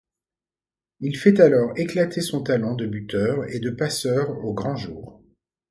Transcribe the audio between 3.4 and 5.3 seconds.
et de passeur au grand jour.